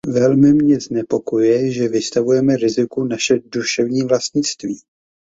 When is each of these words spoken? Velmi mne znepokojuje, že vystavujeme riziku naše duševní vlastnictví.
Velmi 0.07 0.53
mne 0.53 0.77
znepokojuje, 0.85 1.59
že 1.75 1.87
vystavujeme 1.95 2.57
riziku 2.63 3.03
naše 3.05 3.37
duševní 3.57 4.03
vlastnictví. 4.03 4.79